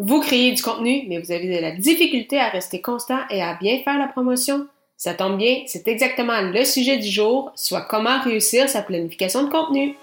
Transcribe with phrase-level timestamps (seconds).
[0.00, 3.54] Vous créez du contenu, mais vous avez de la difficulté à rester constant et à
[3.54, 4.68] bien faire la promotion?
[4.96, 9.50] Ça tombe bien, c'est exactement le sujet du jour, soit comment réussir sa planification de
[9.50, 9.96] contenu.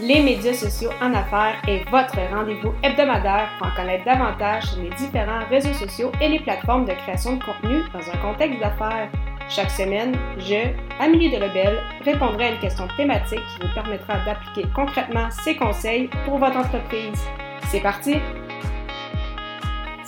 [0.00, 4.90] Les médias sociaux en affaires est votre rendez-vous hebdomadaire pour en connaître davantage sur les
[4.90, 9.10] différents réseaux sociaux et les plateformes de création de contenu dans un contexte d'affaires.
[9.50, 10.66] Chaque semaine, je,
[10.98, 16.38] Amélie Delebel, répondrai à une question thématique qui vous permettra d'appliquer concrètement ces conseils pour
[16.38, 17.20] votre entreprise.
[17.70, 18.14] C'est parti!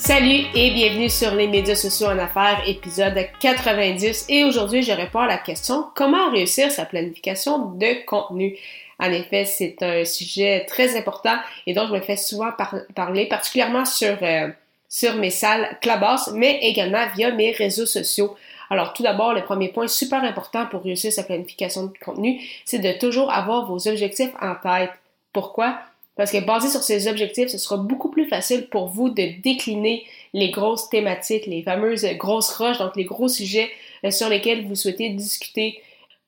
[0.01, 4.25] Salut et bienvenue sur les médias sociaux en affaires, épisode 90.
[4.31, 8.57] Et aujourd'hui, je réponds à la question comment réussir sa planification de contenu?
[8.99, 12.49] En effet, c'est un sujet très important et dont je me fais souvent
[12.95, 14.49] parler, particulièrement sur, euh,
[14.89, 18.35] sur mes salles Clubhouse, mais également via mes réseaux sociaux.
[18.71, 22.79] Alors, tout d'abord, le premier point super important pour réussir sa planification de contenu, c'est
[22.79, 24.93] de toujours avoir vos objectifs en tête.
[25.35, 25.79] Pourquoi?
[26.17, 30.05] Parce que basé sur ces objectifs, ce sera beaucoup plus facile pour vous de décliner
[30.33, 33.71] les grosses thématiques, les fameuses grosses roches, donc les gros sujets
[34.05, 35.81] euh, sur lesquels vous souhaitez discuter.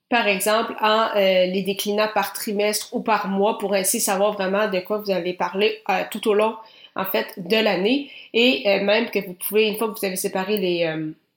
[0.09, 4.69] Par exemple, en euh, les déclinant par trimestre ou par mois pour ainsi savoir vraiment
[4.69, 6.57] de quoi vous allez parler euh, tout au long,
[6.97, 8.11] en fait, de l'année.
[8.35, 10.91] Et même que vous pouvez, une fois que vous avez séparé les,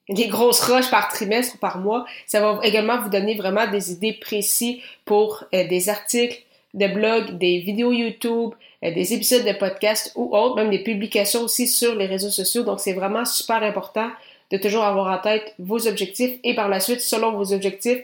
[0.09, 3.92] les grosses roches par trimestre ou par mois, ça va également vous donner vraiment des
[3.92, 6.42] idées précises pour des articles,
[6.76, 8.52] de blogs, des vidéos YouTube,
[8.84, 12.64] euh, des épisodes de podcast ou autres, même des publications aussi sur les réseaux sociaux.
[12.64, 14.09] Donc, c'est vraiment super important
[14.52, 18.04] de toujours avoir en tête vos objectifs et par la suite, selon vos objectifs,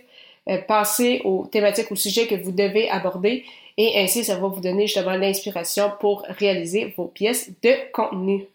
[0.50, 3.44] euh, passer aux thématiques, aux sujets que vous devez aborder
[3.78, 8.46] et ainsi, ça va vous donner justement l'inspiration pour réaliser vos pièces de contenu.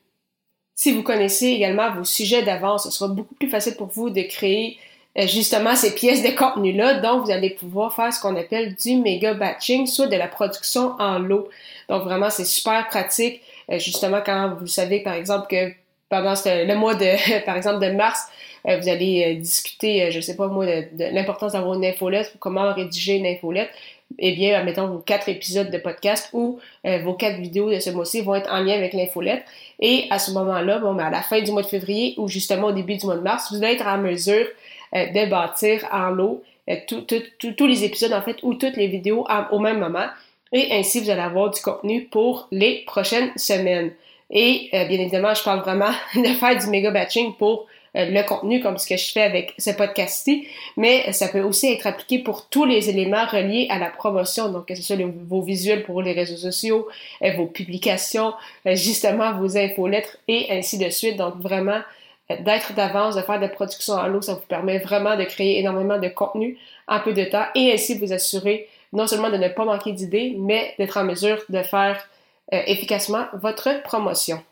[0.75, 4.23] Si vous connaissez également vos sujets d'avance, ce sera beaucoup plus facile pour vous de
[4.23, 4.79] créer
[5.27, 7.01] justement ces pièces de contenu-là.
[7.01, 10.95] Donc, vous allez pouvoir faire ce qu'on appelle du méga batching, soit de la production
[10.99, 11.49] en lot.
[11.89, 13.41] Donc, vraiment, c'est super pratique.
[13.71, 15.73] Euh, justement, quand vous savez, par exemple, que
[16.09, 18.27] pendant le mois de, par exemple, de mars,
[18.69, 23.17] euh, vous allez discuter, je sais pas moi, de, l'importance d'avoir une infolette comment rédiger
[23.17, 23.71] une infolette.
[24.19, 28.23] Eh bien, mettons vos quatre épisodes de podcast ou vos quatre vidéos de ce mois-ci
[28.23, 29.45] vont être en lien avec l'infolette.
[29.81, 32.69] Et à ce moment-là, bon, ben, à la fin du mois de février ou justement
[32.69, 34.47] au début du mois de mars, vous allez être en mesure
[34.95, 39.27] euh, de bâtir en lot euh, tous les épisodes en fait ou toutes les vidéos
[39.51, 40.07] au même moment.
[40.53, 43.93] Et ainsi, vous allez avoir du contenu pour les prochaines semaines.
[44.31, 47.67] Et euh, bien évidemment, je parle vraiment de faire du méga batching pour
[47.97, 50.47] le contenu comme ce que je fais avec ce podcast-ci,
[50.77, 54.67] mais ça peut aussi être appliqué pour tous les éléments reliés à la promotion, donc
[54.67, 54.97] que ce soit
[55.27, 56.89] vos visuels pour les réseaux sociaux,
[57.37, 58.35] vos publications,
[58.67, 61.17] justement vos infolettres et ainsi de suite.
[61.17, 61.81] Donc vraiment,
[62.29, 65.99] d'être d'avance, de faire des productions en l'eau, ça vous permet vraiment de créer énormément
[65.99, 66.59] de contenu
[66.89, 70.35] en peu de temps et ainsi vous assurer non seulement de ne pas manquer d'idées,
[70.39, 72.09] mais d'être en mesure de faire
[72.53, 74.43] euh, efficacement votre promotion.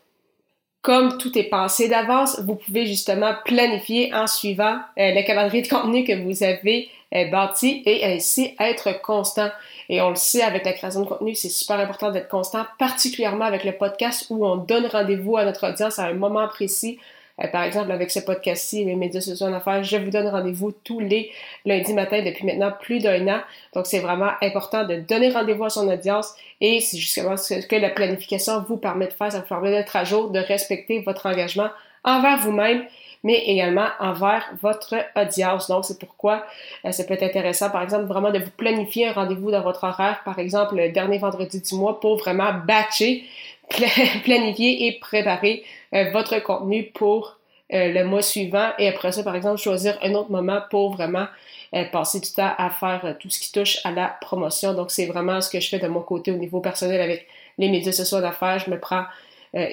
[0.85, 5.67] Comme tout est pensé d'avance, vous pouvez justement planifier en suivant euh, le calendrier de
[5.67, 9.49] contenu que vous avez euh, bâti et ainsi être constant.
[9.89, 13.45] Et on le sait avec la création de contenu, c'est super important d'être constant, particulièrement
[13.45, 16.99] avec le podcast où on donne rendez-vous à notre audience à un moment précis
[17.43, 20.71] euh, par exemple, avec ce podcast-ci, les médias sociaux en affaires, je vous donne rendez-vous
[20.71, 21.31] tous les
[21.65, 23.41] lundis matin depuis maintenant plus d'un an.
[23.73, 27.75] Donc, c'est vraiment important de donner rendez-vous à son audience et c'est justement ce que
[27.75, 29.31] la planification vous permet de faire.
[29.31, 31.69] Ça vous permet d'être à jour, de respecter votre engagement
[32.03, 32.85] envers vous-même
[33.25, 35.67] mais également envers votre audience.
[35.67, 36.45] Donc, c'est pourquoi
[36.85, 39.83] euh, ça peut être intéressant, par exemple, vraiment de vous planifier un rendez-vous dans votre
[39.83, 43.23] horaire, par exemple, le dernier vendredi du mois pour vraiment batcher
[44.23, 47.37] planifier et préparer euh, votre contenu pour
[47.73, 51.27] euh, le mois suivant et après ça, par exemple, choisir un autre moment pour vraiment
[51.73, 54.73] euh, passer du temps à faire tout ce qui touche à la promotion.
[54.73, 57.27] Donc, c'est vraiment ce que je fais de mon côté au niveau personnel avec
[57.57, 58.59] les médias sociaux d'affaires.
[58.59, 59.05] Je me prends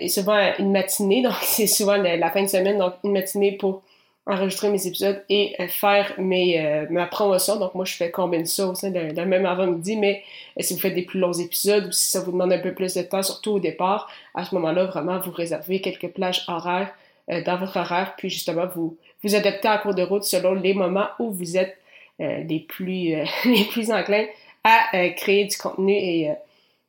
[0.08, 3.82] souvent une matinée, donc c'est souvent la fin de semaine, donc une matinée pour
[4.26, 7.56] enregistrer mes épisodes et euh, faire mes, euh, ma promotion.
[7.56, 10.22] Donc moi, je fais combiner ça au sein d'un même avant-midi, mais
[10.58, 12.72] euh, si vous faites des plus longs épisodes ou si ça vous demande un peu
[12.72, 16.94] plus de temps, surtout au départ, à ce moment-là, vraiment, vous réservez quelques plages horaires
[17.46, 21.06] dans votre horaire, puis justement, vous vous adaptez en cours de route selon les moments
[21.20, 21.78] où vous êtes
[22.18, 23.14] les, plus,
[23.44, 24.26] les plus enclins
[24.64, 26.32] à créer du contenu et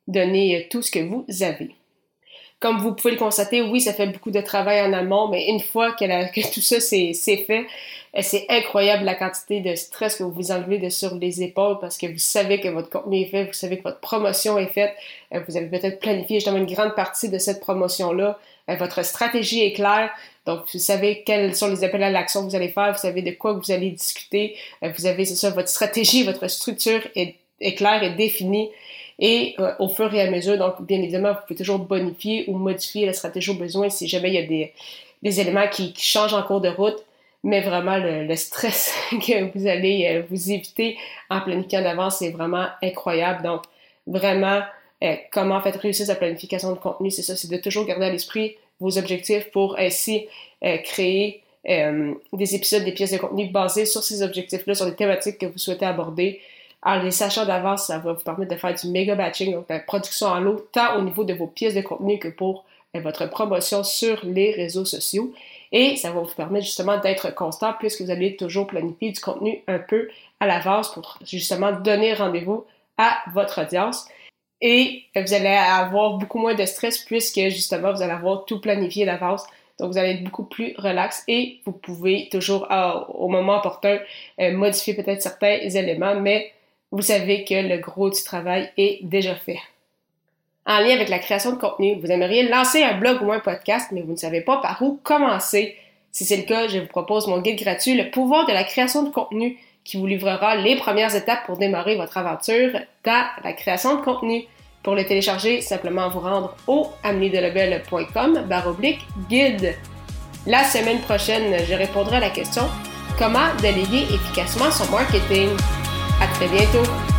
[0.07, 1.69] donner tout ce que vous avez.
[2.63, 5.59] Comme vous pouvez le constater, oui, ça fait beaucoup de travail en amont, mais une
[5.59, 7.65] fois que, tout ça c'est fait,
[8.15, 11.77] euh, c'est incroyable la quantité de stress que vous vous enlevez de sur les épaules
[11.81, 14.67] parce que vous savez que votre contenu est fait, vous savez que votre promotion est
[14.67, 14.93] faite,
[15.33, 18.39] euh, vous avez peut-être planifié justement une grande partie de cette promotion-là,
[18.69, 20.09] euh, votre stratégie est claire,
[20.45, 23.23] donc vous savez quels sont les appels à l'action que vous allez faire, vous savez
[23.23, 27.73] de quoi vous allez discuter, vous avez, c'est ça, votre stratégie, votre structure est, est
[27.73, 28.69] claire et définie
[29.19, 32.57] Et euh, au fur et à mesure, donc bien évidemment, vous pouvez toujours bonifier ou
[32.57, 34.71] modifier la stratégie au besoin si jamais il y a
[35.23, 37.03] des, éléments qui, changent en cours de route.
[37.45, 40.97] Mais vraiment, le, stress que vous allez euh, vous éviter
[41.29, 43.43] en planifiant d'avance, c'est vraiment incroyable.
[43.43, 43.63] Donc,
[44.07, 44.61] vraiment,
[45.03, 48.09] euh, comment fait réussir sa planification de contenu, c'est ça, c'est de toujours garder à
[48.09, 50.27] l'esprit vos objectifs pour ainsi
[50.83, 55.45] créer des épisodes, des pièces de contenu basées sur ces objectifs-là, sur les thématiques que
[55.45, 56.41] vous souhaitez aborder.
[56.85, 59.79] En les sachant d'avance, ça va vous permettre de faire du méga batching, donc la
[59.79, 62.65] production en lot, tant au niveau de vos pièces de contenu que pour
[62.95, 65.33] euh, votre promotion sur les réseaux sociaux.
[65.71, 69.63] Et ça va vous permettre justement d'être constant puisque vous allez toujours planifier du contenu
[69.67, 70.09] un peu
[70.39, 72.65] à l'avance pour justement donner rendez-vous
[72.97, 74.05] à votre audience.
[74.61, 79.05] Et vous allez avoir beaucoup moins de stress puisque justement vous allez avoir tout planifié
[79.05, 79.43] d'avance.
[79.79, 82.67] Donc, vous allez être beaucoup plus relax et vous pouvez toujours,
[83.09, 83.97] au moment opportun,
[84.39, 86.53] euh, modifier peut-être certains éléments, mais
[86.93, 89.57] vous savez que le gros du travail est déjà fait.
[90.67, 93.89] En lien avec la création de contenu, vous aimeriez lancer un blog ou un podcast,
[93.91, 95.75] mais vous ne savez pas par où commencer.
[96.11, 99.01] Si c'est le cas, je vous propose mon guide gratuit, Le pouvoir de la création
[99.01, 103.95] de contenu, qui vous livrera les premières étapes pour démarrer votre aventure dans la création
[103.95, 104.43] de contenu.
[104.83, 106.89] Pour le télécharger, simplement vous rendre au
[108.47, 109.73] baroblique guide.
[110.45, 112.63] La semaine prochaine, je répondrai à la question
[113.17, 115.49] comment déléguer efficacement son marketing?
[116.33, 117.12] À très bientôt!